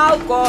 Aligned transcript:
Nauko! 0.00 0.48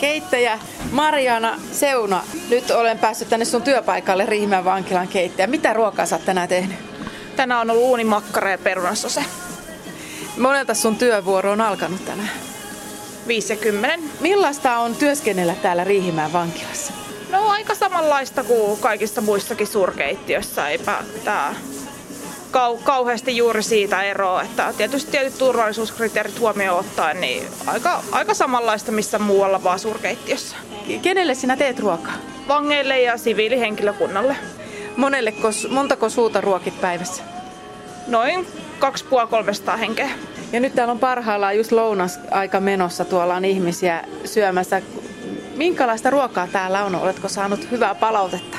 Keittäjä 0.00 0.58
Mariana 0.90 1.60
Seuna, 1.72 2.22
nyt 2.50 2.70
olen 2.70 2.98
päässyt 2.98 3.28
tänne 3.28 3.44
sun 3.44 3.62
työpaikalle 3.62 4.26
Riihimäen 4.26 4.64
vankilan 4.64 5.08
keittäjä. 5.08 5.46
Mitä 5.46 5.72
ruokaa 5.72 6.06
sä 6.06 6.16
oot 6.16 6.24
tänään 6.24 6.48
tehnyt? 6.48 6.76
Tänään 7.36 7.60
on 7.60 7.70
ollut 7.70 7.84
uunimakkara 7.84 8.50
ja 8.50 8.58
perunasose. 8.58 9.24
Monelta 10.38 10.74
sun 10.74 10.96
työvuoro 10.96 11.52
on 11.52 11.60
alkanut 11.60 12.04
tänään? 12.04 12.30
50. 13.26 13.98
Millaista 14.20 14.78
on 14.78 14.96
työskennellä 14.96 15.54
täällä 15.54 15.84
Riihimäen 15.84 16.32
vankilassa? 16.32 16.92
No 17.30 17.48
aika 17.48 17.74
samanlaista 17.74 18.44
kuin 18.44 18.80
kaikissa 18.80 19.20
muissakin 19.20 19.66
suurkeittiöissä. 19.66 20.68
Eipä 20.68 21.04
tää 21.24 21.54
kau- 22.52 22.82
kauheasti 22.84 23.36
juuri 23.36 23.62
siitä 23.62 24.02
eroa, 24.02 24.42
että 24.42 24.74
tietysti 24.76 25.10
tietyt 25.10 25.38
turvallisuuskriteerit 25.38 26.40
huomioon 26.40 26.78
ottaen, 26.78 27.20
niin 27.20 27.44
aika, 27.66 28.02
aika 28.12 28.34
samanlaista 28.34 28.92
missä 28.92 29.18
muualla 29.18 29.64
vaan 29.64 29.78
suurkeittiössä. 29.78 30.56
Kenelle 31.02 31.34
sinä 31.34 31.56
teet 31.56 31.78
ruokaa? 31.78 32.14
Vangeille 32.48 33.00
ja 33.00 33.16
siviilihenkilökunnalle. 33.18 34.36
Monelleko, 34.96 35.48
montako 35.70 36.08
suuta 36.08 36.40
ruokit 36.40 36.80
päivässä? 36.80 37.22
Noin 38.06 38.46
2,5-300 38.80 39.76
henkeä. 39.76 40.10
Ja 40.52 40.60
nyt 40.60 40.74
täällä 40.74 40.92
on 40.92 40.98
parhaillaan 40.98 41.56
just 41.56 41.72
lounasaika 41.72 42.60
menossa, 42.60 43.04
tuolla 43.04 43.34
on 43.34 43.44
ihmisiä 43.44 44.04
syömässä. 44.24 44.82
Minkälaista 45.56 46.10
ruokaa 46.10 46.46
täällä 46.46 46.84
on? 46.84 46.94
Oletko 46.94 47.28
saanut 47.28 47.70
hyvää 47.70 47.94
palautetta? 47.94 48.57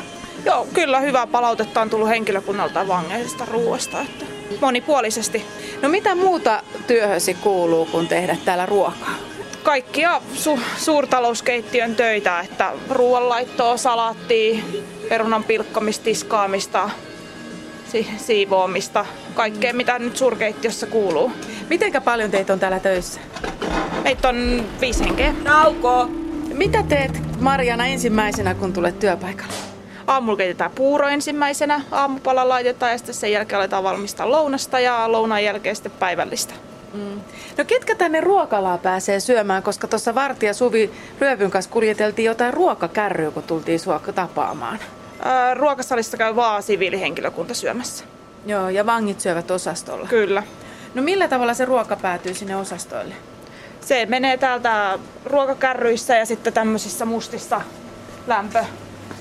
Joo, 0.49 0.67
kyllä 0.73 0.99
hyvää 0.99 1.27
palautetta 1.27 1.81
on 1.81 1.89
tullut 1.89 2.09
henkilökunnalta 2.09 2.87
vangeista 2.87 3.45
ruoasta. 3.45 4.01
Että 4.01 4.25
monipuolisesti. 4.61 5.45
No 5.81 5.89
mitä 5.89 6.15
muuta 6.15 6.63
työhösi 6.87 7.33
kuuluu, 7.33 7.85
kun 7.85 8.07
tehdä 8.07 8.37
täällä 8.45 8.65
ruokaa? 8.65 9.13
Kaikkia 9.63 10.21
su- 10.35 10.59
suurtalouskeittiön 10.77 11.95
töitä, 11.95 12.39
että 12.39 12.71
ruoanlaittoa, 12.89 13.77
salaattia, 13.77 14.59
perunan 15.09 15.43
pilkkomista, 15.43 16.03
tiskaamista, 16.03 16.89
si- 17.91 18.07
siivoamista, 18.17 19.05
kaikkea 19.33 19.73
mitä 19.73 19.99
nyt 19.99 20.17
suurkeittiössä 20.17 20.85
kuuluu. 20.85 21.31
Mitenkä 21.69 22.01
paljon 22.01 22.31
teitä 22.31 22.53
on 22.53 22.59
täällä 22.59 22.79
töissä? 22.79 23.19
Meitä 24.03 24.29
on 24.29 24.65
viisi 24.81 25.03
henkeä. 25.03 25.33
Nauko! 25.43 26.07
Mitä 26.53 26.83
teet 26.83 27.39
Marjana 27.39 27.85
ensimmäisenä, 27.85 28.53
kun 28.53 28.73
tulet 28.73 28.99
työpaikalle? 28.99 29.68
Aamulla 30.09 30.37
keitetään 30.37 30.71
puuro 30.71 31.07
ensimmäisenä, 31.07 31.81
aamupala 31.91 32.49
laitetaan 32.49 32.91
ja 32.91 32.97
sitten 32.97 33.15
sen 33.15 33.31
jälkeen 33.31 33.59
aletaan 33.59 33.83
valmistaa 33.83 34.31
lounasta 34.31 34.79
ja 34.79 35.11
lounan 35.11 35.43
jälkeen 35.43 35.75
sitten 35.75 35.91
päivällistä. 35.91 36.53
Mm. 36.93 37.21
No 37.57 37.65
ketkä 37.67 37.95
tänne 37.95 38.21
ruokalaa 38.21 38.77
pääsee 38.77 39.19
syömään, 39.19 39.63
koska 39.63 39.87
tuossa 39.87 40.15
Vartija 40.15 40.53
Suvi 40.53 40.91
Ryövyn 41.19 41.51
kanssa 41.51 41.71
kuljeteltiin 41.71 42.25
jotain 42.25 42.53
ruokakärryä, 42.53 43.31
kun 43.31 43.43
tultiin 43.43 43.79
sua 43.79 44.01
tapaamaan. 44.15 44.79
Ää, 45.23 45.53
ruokasalissa 45.53 46.17
käy 46.17 46.35
vaan 46.35 46.63
siviilihenkilökunta 46.63 47.53
syömässä. 47.53 48.05
Joo, 48.45 48.69
ja 48.69 48.85
vangit 48.85 49.19
syövät 49.19 49.51
osastolla. 49.51 50.07
Kyllä. 50.07 50.43
No 50.93 51.01
millä 51.01 51.27
tavalla 51.27 51.53
se 51.53 51.65
ruoka 51.65 51.95
päätyy 51.95 52.33
sinne 52.33 52.55
osastoille? 52.55 53.15
Se 53.81 54.05
menee 54.05 54.37
täältä 54.37 54.99
ruokakärryissä 55.25 56.15
ja 56.15 56.25
sitten 56.25 56.53
tämmöisissä 56.53 57.05
mustissa 57.05 57.61
lämpö, 58.27 58.65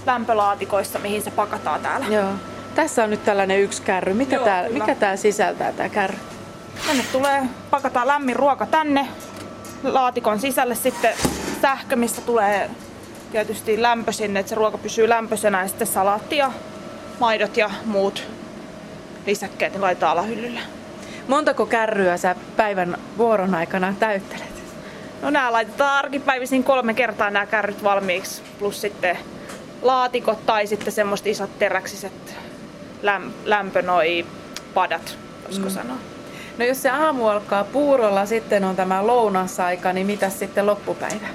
lämpölaatikoissa, 0.06 0.98
mihin 0.98 1.22
se 1.22 1.30
pakataan 1.30 1.80
täällä. 1.80 2.06
Joo. 2.06 2.32
Tässä 2.74 3.04
on 3.04 3.10
nyt 3.10 3.24
tällainen 3.24 3.60
yksi 3.60 3.82
kärry. 3.82 4.14
Mikä 4.14 4.36
Joo, 4.36 4.44
tää, 4.44 4.64
kyllä. 4.64 4.78
mikä 4.78 4.94
tää 4.94 5.16
sisältää 5.16 5.72
tää 5.72 5.88
kärry? 5.88 6.18
Tänne 6.86 7.04
tulee, 7.12 7.42
pakataan 7.70 8.08
lämmin 8.08 8.36
ruoka 8.36 8.66
tänne, 8.66 9.08
laatikon 9.82 10.40
sisälle 10.40 10.74
sitten 10.74 11.14
sähkö, 11.62 11.96
mistä 11.96 12.20
tulee 12.20 12.70
tietysti 13.32 13.82
lämpö 13.82 14.12
sinne, 14.12 14.40
että 14.40 14.50
se 14.50 14.54
ruoka 14.54 14.78
pysyy 14.78 15.08
lämpöisenä 15.08 15.62
ja 15.62 15.68
sitten 15.68 15.86
salaatti 15.86 16.36
ja 16.36 16.52
maidot 17.20 17.56
ja 17.56 17.70
muut 17.84 18.26
lisäkkeet 19.26 19.72
niin 19.72 19.82
laitetaan 19.82 20.12
alahyllylle. 20.12 20.60
Montako 21.28 21.66
kärryä 21.66 22.16
sä 22.16 22.36
päivän 22.56 22.98
vuoron 23.18 23.54
aikana 23.54 23.94
täyttelet? 23.98 24.58
No 25.22 25.30
nämä 25.30 25.52
laitetaan 25.52 25.98
arkipäivisin 25.98 26.64
kolme 26.64 26.94
kertaa 26.94 27.30
nämä 27.30 27.46
kärryt 27.46 27.84
valmiiksi, 27.84 28.42
plus 28.58 28.80
sitten 28.80 29.18
laatikot 29.82 30.46
tai 30.46 30.66
sitten 30.66 30.92
semmoiset 30.92 31.26
isot 31.26 31.58
teräksiset 31.58 32.36
läm- 33.02 33.32
lämpö 33.44 33.82
noi 33.82 34.26
padat, 34.74 35.18
voisiko 35.44 35.68
mm. 35.68 35.74
sanoa. 35.74 35.96
No 36.58 36.64
jos 36.64 36.82
se 36.82 36.90
aamu 36.90 37.28
alkaa 37.28 37.64
puurolla, 37.64 38.26
sitten 38.26 38.64
on 38.64 38.76
tämä 38.76 39.06
lounasaika, 39.06 39.92
niin 39.92 40.06
mitä 40.06 40.30
sitten 40.30 40.66
loppupäivä? 40.66 41.26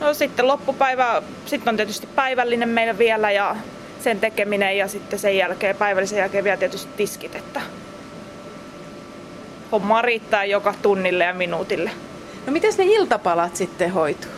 No 0.00 0.14
sitten 0.14 0.48
loppupäivä, 0.48 1.22
sitten 1.46 1.68
on 1.72 1.76
tietysti 1.76 2.06
päivällinen 2.06 2.68
meillä 2.68 2.98
vielä 2.98 3.30
ja 3.30 3.56
sen 4.00 4.20
tekeminen 4.20 4.78
ja 4.78 4.88
sitten 4.88 5.18
sen 5.18 5.36
jälkeen, 5.36 5.76
päivällisen 5.76 6.18
jälkeen 6.18 6.44
vielä 6.44 6.56
tietysti 6.56 6.92
tiskit, 6.96 7.34
että 7.34 7.60
homma 9.72 10.02
riittää 10.02 10.44
joka 10.44 10.74
tunnille 10.82 11.24
ja 11.24 11.34
minuutille. 11.34 11.90
No 12.46 12.52
miten 12.52 12.72
ne 12.78 12.84
iltapalat 12.84 13.56
sitten 13.56 13.90
hoituu? 13.90 14.30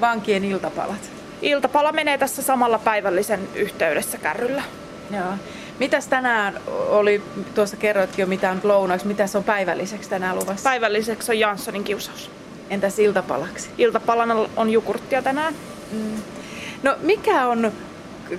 Vankien 0.00 0.44
iltapalat. 0.44 1.13
Iltapala 1.44 1.92
menee 1.92 2.18
tässä 2.18 2.42
samalla 2.42 2.78
päivällisen 2.78 3.48
yhteydessä 3.54 4.18
kärryllä. 4.18 4.62
Joo. 5.10 5.32
Mitäs 5.78 6.06
tänään 6.06 6.60
oli, 6.88 7.22
tuossa 7.54 7.76
kerroitkin 7.76 8.22
jo 8.22 8.26
mitä 8.26 8.50
on 8.50 8.60
lounaksi, 8.62 9.06
mitäs 9.06 9.36
on 9.36 9.44
päivälliseksi 9.44 10.10
tänään 10.10 10.36
luvassa? 10.36 10.70
Päivälliseksi 10.70 11.32
on 11.32 11.38
Janssonin 11.38 11.84
kiusaus. 11.84 12.30
Entäs 12.70 12.98
iltapalaksi? 12.98 13.70
Iltapalana 13.78 14.36
on 14.56 14.70
jogurttia 14.70 15.22
tänään. 15.22 15.54
Mm. 15.92 16.22
No 16.82 16.96
mikä 17.00 17.46
on 17.46 17.72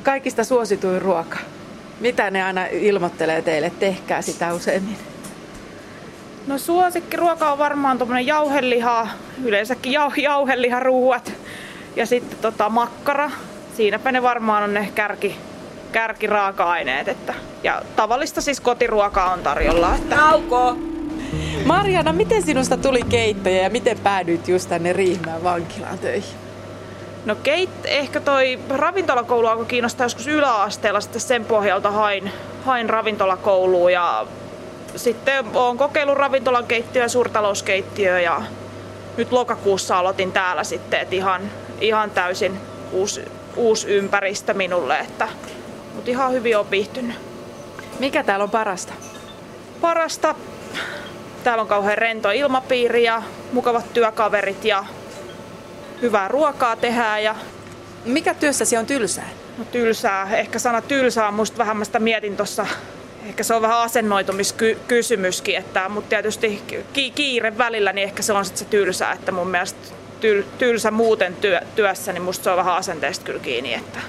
kaikista 0.03 0.43
suosituin 0.43 1.01
ruoka? 1.01 1.37
Mitä 1.99 2.31
ne 2.31 2.43
aina 2.43 2.65
ilmoittelee 2.65 3.41
teille, 3.41 3.71
tehkää 3.79 4.21
sitä 4.21 4.53
useimmin? 4.53 4.97
No 6.47 6.57
suosikkiruoka 6.57 7.51
on 7.51 7.57
varmaan 7.57 7.97
tuommoinen 7.97 8.27
jauheliha, 8.27 9.07
yleensäkin 9.43 9.91
jau, 9.91 10.11
jauheliharuuat 10.17 11.33
ja 11.95 12.05
sitten 12.05 12.39
tota 12.41 12.69
makkara. 12.69 13.31
Siinäpä 13.77 14.11
ne 14.11 14.21
varmaan 14.21 14.63
on 14.63 14.73
ne 14.73 14.91
kärki, 14.95 15.35
kärkiraaka-aineet. 15.91 17.07
Että, 17.07 17.33
ja 17.63 17.81
tavallista 17.95 18.41
siis 18.41 18.59
kotiruokaa 18.59 19.33
on 19.33 19.39
tarjolla. 19.39 19.95
Että... 19.95 20.15
Nauko! 20.15 20.77
Marjana, 21.65 22.13
miten 22.13 22.41
sinusta 22.41 22.77
tuli 22.77 23.01
keittäjä 23.09 23.63
ja 23.63 23.69
miten 23.69 23.99
päädyit 23.99 24.47
just 24.47 24.69
tänne 24.69 24.93
Riihimäen 24.93 25.43
vankilaan 25.43 25.99
töihin? 25.99 26.35
No 27.25 27.35
keit, 27.35 27.69
ehkä 27.83 28.19
toi 28.19 28.59
ravintolakoulu 28.69 29.47
alkoi 29.47 29.65
kiinnostaa 29.65 30.05
joskus 30.05 30.27
yläasteella, 30.27 31.01
sitten 31.01 31.21
sen 31.21 31.45
pohjalta 31.45 31.91
hain, 31.91 32.31
hain 32.65 32.89
ravintolakouluun 32.89 33.93
ja 33.93 34.25
sitten 34.95 35.45
olen 35.53 35.77
kokeillut 35.77 36.17
ravintolan 36.17 36.65
keittiöä 36.65 37.05
ja 37.05 37.09
suurtalouskeittiöä 37.09 38.19
ja 38.19 38.41
nyt 39.17 39.31
lokakuussa 39.31 39.99
aloitin 39.99 40.31
täällä 40.31 40.63
sitten, 40.63 40.99
että 40.99 41.15
ihan, 41.15 41.41
ihan 41.81 42.11
täysin 42.11 42.59
uusi, 42.91 43.21
uusi 43.55 43.87
ympäristö 43.87 44.53
minulle, 44.53 44.99
että, 44.99 45.27
mutta 45.95 46.11
ihan 46.11 46.31
hyvin 46.33 46.57
on 46.57 46.71
viihtynyt. 46.71 47.15
Mikä 47.99 48.23
täällä 48.23 48.43
on 48.43 48.49
parasta? 48.49 48.93
Parasta, 49.81 50.35
täällä 51.43 51.61
on 51.61 51.67
kauhean 51.67 51.97
rento 51.97 52.31
ilmapiiri 52.31 53.03
ja 53.03 53.21
mukavat 53.51 53.93
työkaverit 53.93 54.65
ja 54.65 54.85
hyvää 56.01 56.27
ruokaa 56.27 56.75
tehdään 56.75 57.23
ja 57.23 57.35
Mikä 58.05 58.33
työssäsi 58.33 58.77
on 58.77 58.85
tylsää? 58.85 59.29
No 59.57 59.65
tylsää. 59.65 60.35
Ehkä 60.35 60.59
sana 60.59 60.81
tylsää 60.81 61.27
on 61.27 61.33
musta 61.33 61.57
vähän 61.57 61.77
mä 61.77 61.85
sitä 61.85 61.99
mietin 61.99 62.37
tuossa. 62.37 62.67
Ehkä 63.27 63.43
se 63.43 63.53
on 63.53 63.61
vähän 63.61 63.77
asennoitumiskysymyskin, 63.77 65.55
että, 65.55 65.89
mutta 65.89 66.09
tietysti 66.09 66.61
ki- 66.93 67.11
kiire 67.11 67.57
välillä, 67.57 67.93
niin 67.93 68.03
ehkä 68.03 68.21
se 68.23 68.33
on 68.33 68.45
sitten 68.45 68.59
se 68.59 68.65
tylsää, 68.65 69.11
että 69.11 69.31
mun 69.31 69.47
mielestä 69.47 69.79
tyl- 70.21 70.43
tylsä 70.57 70.91
muuten 70.91 71.35
työ- 71.35 71.61
työssä, 71.75 72.13
niin 72.13 72.23
musta 72.23 72.43
se 72.43 72.49
on 72.49 72.57
vähän 72.57 72.75
asenteesta 72.75 73.25
kyllä 73.25 73.39
kiinni. 73.39 73.73
Että 73.73 73.99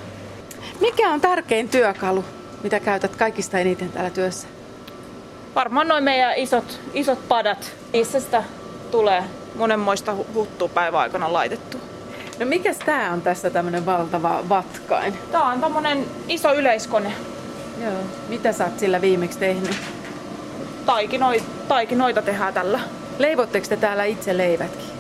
Mikä 0.81 1.11
on 1.11 1.20
tärkein 1.20 1.69
työkalu, 1.69 2.25
mitä 2.62 2.81
käytät 2.81 3.17
kaikista 3.17 3.58
eniten 3.58 3.93
täällä 3.93 4.11
työssä? 4.11 4.49
varmaan 5.55 5.88
noin 5.88 6.05
meidän 6.05 6.32
isot, 6.37 6.81
isot 6.94 7.29
padat, 7.29 7.73
niissä 7.93 8.20
sitä 8.20 8.44
tulee 8.91 9.23
monenmoista 9.55 10.12
hu- 10.12 10.35
huttua 10.35 10.69
päivän 10.69 11.00
aikana 11.00 11.32
laitettu. 11.32 11.81
No 12.38 12.47
mikäs 12.47 12.79
tää 12.79 13.12
on 13.12 13.23
tässä 13.23 13.50
tämmönen 13.50 13.87
valtava 13.87 14.44
vatkain? 14.49 15.14
Tää 15.32 15.43
on 15.43 15.61
tommonen 15.61 16.06
iso 16.29 16.55
yleiskone. 16.55 17.12
Joo. 17.85 17.93
Mitä 18.29 18.53
sä 18.53 18.64
oot 18.64 18.79
sillä 18.79 19.00
viimeksi 19.00 19.38
tehnyt? 19.38 19.76
Taikinoi, 20.87 21.43
taikinoita 21.69 22.23
tehdään 22.23 22.55
tällä. 22.55 22.81
Leivotteko 23.19 23.67
te 23.69 23.76
täällä 23.76 24.05
itse 24.05 24.37
leivätkin? 24.37 24.95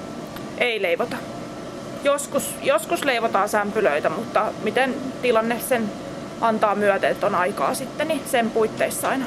Ei 0.58 0.82
leivota. 0.82 1.16
Joskus, 2.04 2.54
joskus 2.62 3.04
leivotaan 3.04 3.48
sämpylöitä, 3.48 4.08
mutta 4.08 4.52
miten 4.62 4.94
tilanne 5.22 5.60
sen 5.68 5.90
antaa 6.40 6.74
myöten, 6.74 7.10
että 7.10 7.26
on 7.26 7.34
aikaa 7.34 7.74
sitten, 7.74 8.08
niin 8.08 8.22
sen 8.30 8.50
puitteissa 8.50 9.08
aina. 9.08 9.24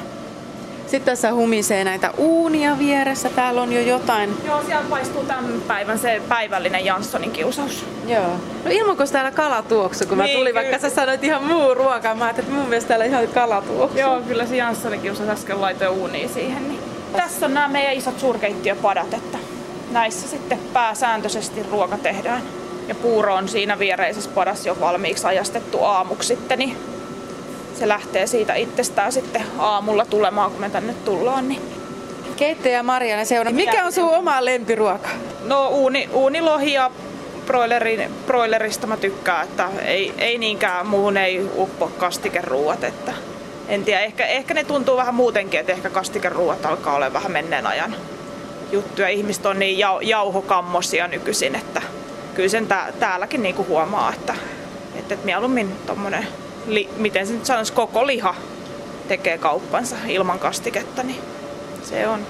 Sitten 0.90 1.12
tässä 1.12 1.34
humisee 1.34 1.84
näitä 1.84 2.10
uunia 2.16 2.78
vieressä. 2.78 3.30
Täällä 3.30 3.62
on 3.62 3.72
jo 3.72 3.80
jotain. 3.80 4.36
Joo, 4.46 4.62
siellä 4.62 4.84
paistuu 4.90 5.24
tämän 5.24 5.62
päivän 5.68 5.98
se 5.98 6.22
päivällinen 6.28 6.84
Janssonin 6.84 7.30
kiusaus. 7.30 7.86
Joo. 8.06 8.30
No 8.64 8.70
ilmanko 8.70 9.06
täällä 9.06 9.30
kalatuoksu, 9.30 10.06
kun 10.06 10.18
niin, 10.18 10.30
mä 10.30 10.38
tulin, 10.38 10.54
vaikka 10.54 10.78
sä 10.78 10.90
sanoit 10.90 11.24
ihan 11.24 11.44
muu 11.44 11.74
ruoka. 11.74 12.14
Mä 12.14 12.30
että 12.30 12.42
mun 12.52 12.68
mielestä 12.68 12.88
täällä 12.88 13.04
ihan 13.04 13.28
kalatuoksu. 13.28 13.98
Joo, 13.98 14.20
kyllä 14.20 14.46
se 14.46 14.56
Janssonin 14.56 15.00
kiusaus 15.00 15.28
äsken 15.28 15.60
laitoi 15.60 15.88
uuniin 15.88 16.28
siihen. 16.28 16.68
Niin. 16.68 16.80
Tässä 17.12 17.46
on 17.46 17.54
nämä 17.54 17.68
meidän 17.68 17.94
isot 17.94 18.20
suurkeittiöpadat, 18.20 19.14
että 19.14 19.38
näissä 19.90 20.28
sitten 20.28 20.58
pääsääntöisesti 20.72 21.62
ruoka 21.70 21.98
tehdään. 21.98 22.42
Ja 22.88 22.94
puuro 22.94 23.34
on 23.34 23.48
siinä 23.48 23.78
viereisessä 23.78 24.30
padassa 24.34 24.68
jo 24.68 24.76
valmiiksi 24.80 25.26
ajastettu 25.26 25.84
aamuksi 25.84 26.28
sitten, 26.28 26.58
niin 26.58 26.76
se 27.78 27.88
lähtee 27.88 28.26
siitä 28.26 28.54
itsestään 28.54 29.12
sitten 29.12 29.42
aamulla 29.58 30.04
tulemaan, 30.04 30.50
kun 30.50 30.60
me 30.60 30.70
tänne 30.70 30.94
tullaan. 31.04 31.48
Niin. 31.48 31.62
Keittäjä 32.36 32.82
Marianne 32.82 33.24
Seuna, 33.24 33.50
mikä 33.50 33.84
on 33.84 33.92
sun 33.92 34.14
oma 34.14 34.44
lempiruoka? 34.44 35.08
No 35.44 35.68
uuni, 35.68 36.08
uunilohi 36.12 36.72
ja 36.72 36.90
broilerin, 37.46 38.10
broilerista 38.26 38.86
mä 38.86 38.96
tykkään, 38.96 39.44
että 39.44 39.68
ei, 39.84 40.14
ei 40.18 40.38
niinkään 40.38 40.86
muuhun 40.86 41.16
ei 41.16 41.50
uppo 41.56 41.86
kastikeruuat, 41.98 42.84
että 42.84 43.12
en 43.68 43.84
tiedä, 43.84 44.00
ehkä, 44.00 44.26
ehkä 44.26 44.54
ne 44.54 44.64
tuntuu 44.64 44.96
vähän 44.96 45.14
muutenkin, 45.14 45.60
että 45.60 45.72
ehkä 45.72 45.90
kastikeruuat 45.90 46.66
alkaa 46.66 46.94
olla 46.94 47.12
vähän 47.12 47.32
menneen 47.32 47.66
ajan 47.66 47.96
juttuja. 48.72 49.08
Ihmiset 49.08 49.46
on 49.46 49.58
niin 49.58 49.78
jau, 49.78 50.00
jauhokammosia 50.00 51.08
nykyisin, 51.08 51.54
että 51.54 51.82
kyllä 52.34 52.48
sen 52.48 52.66
tää, 52.66 52.92
täälläkin 53.00 53.42
niinku 53.42 53.66
huomaa, 53.68 54.12
että, 54.12 54.34
että, 54.94 55.14
että 55.14 55.26
mieluummin 55.26 55.76
tommonen 55.86 56.26
li, 56.66 56.88
miten 56.96 57.26
se 57.26 57.32
nyt 57.32 57.46
sanoisi, 57.46 57.72
koko 57.72 58.06
liha 58.06 58.34
tekee 59.08 59.38
kauppansa 59.38 59.96
ilman 60.08 60.38
kastiketta, 60.38 61.02
niin 61.02 61.20
se 61.82 62.08
on 62.08 62.26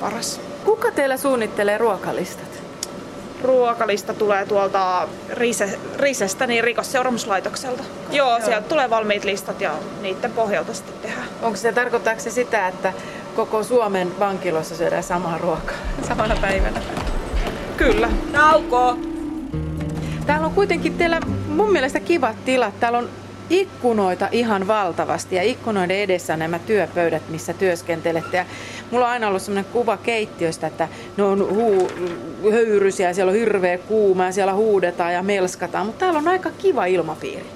paras. 0.00 0.40
Kuka 0.64 0.90
teillä 0.90 1.16
suunnittelee 1.16 1.78
ruokalistat? 1.78 2.62
Ruokalista 3.42 4.14
tulee 4.14 4.46
tuolta 4.46 5.08
Rise, 5.30 5.78
Risestä, 5.96 6.46
niin 6.46 6.64
rikosseuraamuslaitokselta. 6.64 7.82
Joo, 8.10 8.40
sieltä 8.44 8.68
tulee 8.68 8.90
valmiit 8.90 9.24
listat 9.24 9.60
ja 9.60 9.74
niiden 10.02 10.32
pohjalta 10.32 10.74
sitten 10.74 10.94
tehdään. 11.02 11.28
Onko 11.42 11.56
se, 11.56 11.72
tarkoittaako 11.72 12.20
se 12.20 12.30
sitä, 12.30 12.68
että 12.68 12.92
koko 13.34 13.62
Suomen 13.62 14.18
vankilossa 14.18 14.76
syödään 14.76 15.02
samaa 15.02 15.38
ruokaa 15.38 15.76
samana 16.08 16.36
päivänä? 16.40 16.80
Kyllä. 17.76 18.08
Nauko! 18.32 18.98
Täällä 20.26 20.46
on 20.46 20.54
kuitenkin 20.54 20.94
teillä 20.94 21.20
mun 21.48 21.72
mielestä 21.72 22.00
kivat 22.00 22.44
tilat. 22.44 22.80
Täällä 22.80 22.98
on 22.98 23.08
ikkunoita 23.50 24.28
ihan 24.32 24.66
valtavasti 24.66 25.36
ja 25.36 25.42
ikkunoiden 25.42 25.96
edessä 25.96 26.32
on 26.32 26.38
nämä 26.38 26.58
työpöydät, 26.58 27.22
missä 27.28 27.52
työskentelette. 27.52 28.36
Ja 28.36 28.44
mulla 28.90 29.04
on 29.04 29.10
aina 29.10 29.28
ollut 29.28 29.42
sellainen 29.42 29.72
kuva 29.72 29.96
keittiöstä, 29.96 30.66
että 30.66 30.88
ne 31.16 31.22
on 31.22 31.54
huu, 31.54 31.90
höyrysiä, 32.52 33.12
siellä 33.12 33.30
on 33.30 33.38
hirveä 33.38 33.78
kuuma 33.78 34.24
ja 34.24 34.32
siellä 34.32 34.54
huudetaan 34.54 35.14
ja 35.14 35.22
melskataan, 35.22 35.86
mutta 35.86 36.00
täällä 36.00 36.18
on 36.18 36.28
aika 36.28 36.50
kiva 36.58 36.86
ilmapiiri. 36.86 37.46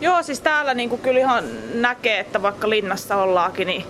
Joo, 0.00 0.22
siis 0.22 0.40
täällä 0.40 0.74
niinku 0.74 0.98
kyllä 0.98 1.20
ihan 1.20 1.44
näkee, 1.74 2.18
että 2.18 2.42
vaikka 2.42 2.70
linnassa 2.70 3.16
ollaakin, 3.16 3.66
niin 3.66 3.84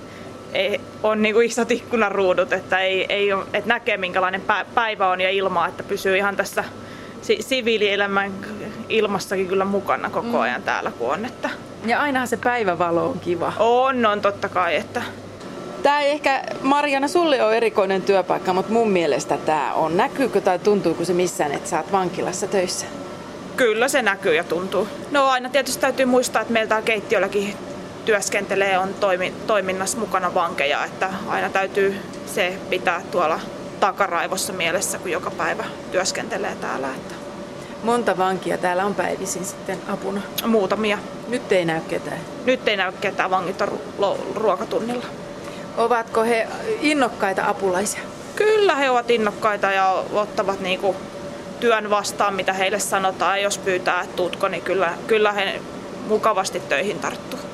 ei, 0.57 0.81
on 1.03 1.23
niinku 1.23 1.41
isot 1.41 1.71
ikkunaruudut, 1.71 2.53
että, 2.53 2.79
ei, 2.79 3.07
ei 3.09 3.33
ole, 3.33 3.45
että 3.53 3.69
näkee 3.69 3.97
minkälainen 3.97 4.43
päivä 4.75 5.09
on 5.09 5.21
ja 5.21 5.31
ilma, 5.31 5.67
että 5.67 5.83
pysyy 5.83 6.17
ihan 6.17 6.37
tässä 6.37 6.65
si- 7.23 7.43
siviilielämän 7.43 8.33
ilmassakin 8.89 9.49
kyllä 9.49 9.65
mukana 9.65 10.11
koko 10.11 10.29
mm. 10.29 10.41
ajan 10.41 10.61
mm. 10.61 10.65
täällä, 10.65 10.91
kun 10.99 11.13
on. 11.13 11.25
Että... 11.25 11.51
Ja 11.87 12.01
ainahan 12.01 12.29
se 12.29 12.37
päivävalo 12.37 13.05
on 13.05 13.21
kiva. 13.21 13.53
On, 13.59 14.07
on 14.07 14.21
totta 14.21 14.49
kai. 14.49 14.77
Että... 14.77 15.03
Tämä 15.83 16.01
ei 16.01 16.11
ehkä, 16.11 16.45
Marjana, 16.63 17.09
sulle 17.09 17.43
on 17.43 17.55
erikoinen 17.55 18.03
työpaikka, 18.03 18.53
mutta 18.53 18.73
mun 18.73 18.91
mielestä 18.91 19.39
tämä 19.39 19.75
on. 19.75 19.97
Näkyykö 19.97 20.41
tai 20.41 20.59
tuntuuko 20.59 21.05
se 21.05 21.13
missään, 21.13 21.53
että 21.53 21.69
sä 21.69 21.77
oot 21.77 21.93
vankilassa 21.93 22.47
töissä? 22.47 22.87
Kyllä 23.57 23.89
se 23.89 24.03
näkyy 24.03 24.35
ja 24.35 24.45
tuntuu. 24.45 24.89
No 25.11 25.27
aina 25.27 25.49
tietysti 25.49 25.81
täytyy 25.81 26.07
muistaa, 26.07 26.43
että 26.43 26.53
meiltä 26.53 26.83
keittiölläkin 26.83 27.55
työskentelee, 28.07 28.79
on 28.79 28.95
toimi, 28.95 29.35
toiminnassa 29.47 29.99
mukana 29.99 30.35
vankeja, 30.35 30.85
että 30.85 31.11
aina 31.29 31.51
täytyy 31.51 31.97
se 32.27 32.59
pitää 32.71 33.03
tuolla 33.11 33.41
takaraivossa 33.81 34.53
mielessä, 34.53 34.99
kun 34.99 35.11
joka 35.11 35.31
päivä 35.31 35.65
työskentelee 35.93 36.57
täällä. 36.61 36.89
Että. 36.89 37.15
Monta 37.83 38.19
vankia 38.19 38.59
täällä 38.59 38.85
on 38.85 38.95
päivisin 38.95 39.45
sitten 39.45 39.79
apuna? 39.89 40.21
Muutamia. 40.47 40.99
Nyt 41.29 41.53
ei 41.53 41.65
näy 41.65 41.81
ketään? 41.81 42.21
Nyt 42.45 42.69
ei 42.69 42.77
näy 42.77 42.93
ketään, 43.01 43.31
vangit 43.31 43.61
on 43.61 43.79
ruokatunnilla. 44.35 45.05
Ovatko 45.77 46.23
he 46.23 46.49
innokkaita 46.81 47.49
apulaisia? 47.49 48.01
Kyllä 48.37 48.75
he 48.75 48.91
ovat 48.91 49.11
innokkaita 49.11 49.73
ja 49.73 50.05
ottavat 50.13 50.61
niinku 50.61 50.97
työn 51.61 51.91
vastaan, 51.91 52.35
mitä 52.35 52.53
heille 52.53 52.79
sanotaan. 52.79 53.43
Jos 53.43 53.59
pyytää, 53.59 54.01
että 54.01 54.17
tuutko, 54.17 54.49
niin 54.49 54.63
kyllä, 54.63 54.95
kyllä 55.07 55.33
he 55.33 55.61
mukavasti 56.09 56.61
töihin 56.61 56.99
tarttuu. 56.99 57.46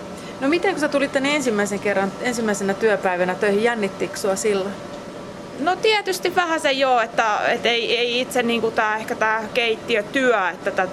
No 0.43 0.49
miten 0.49 0.71
kun 0.71 0.81
sä 0.81 0.89
tulit 0.89 1.13
tänne 1.13 1.35
ensimmäisen 1.35 1.79
kerran, 1.79 2.13
ensimmäisenä 2.21 2.75
työpäivänä 2.75 3.35
töihin, 3.35 3.63
jännittikö 3.63 4.17
sua 4.17 4.37
silloin? 4.37 4.75
No 5.61 5.77
tietysti 5.77 6.37
vähän 6.37 6.61
se 6.61 6.73
joo, 6.73 7.01
että, 7.01 7.39
että 7.49 7.69
ei, 7.69 7.99
ei 7.99 8.21
itse 8.21 8.43
niin 8.43 8.61
kuin 8.61 8.75
tää, 8.75 8.97
ehkä 8.97 9.15
tämä 9.15 9.43
keittiötyö, 9.55 10.49
että 10.49 10.71
tätä, 10.71 10.93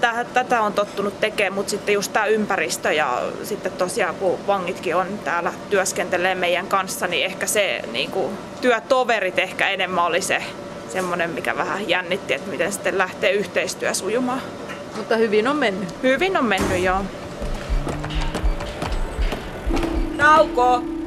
tätä, 0.00 0.24
tätä 0.34 0.60
on 0.60 0.72
tottunut 0.72 1.20
tekemään, 1.20 1.52
mutta 1.52 1.70
sitten 1.70 1.94
just 1.94 2.12
tämä 2.12 2.26
ympäristö 2.26 2.92
ja 2.92 3.22
sitten 3.42 3.72
tosiaan 3.72 4.14
kun 4.14 4.38
vangitkin 4.46 4.96
on 4.96 5.18
täällä 5.24 5.52
työskentelee 5.70 6.34
meidän 6.34 6.66
kanssa, 6.66 7.06
niin 7.06 7.26
ehkä 7.26 7.46
se 7.46 7.82
niin 7.92 8.10
kuin, 8.10 8.38
työtoverit 8.60 9.38
ehkä 9.38 9.68
enemmän 9.68 10.04
oli 10.04 10.22
se 10.22 10.42
semmoinen, 10.88 11.30
mikä 11.30 11.56
vähän 11.56 11.88
jännitti, 11.88 12.34
että 12.34 12.50
miten 12.50 12.72
sitten 12.72 12.98
lähtee 12.98 13.32
yhteistyö 13.32 13.94
sujumaan. 13.94 14.42
Mutta 14.96 15.16
hyvin 15.16 15.48
on 15.48 15.56
mennyt. 15.56 15.88
Hyvin 16.02 16.36
on 16.36 16.44
mennyt, 16.44 16.82
joo. 16.82 17.04
Nauko! 20.20 20.99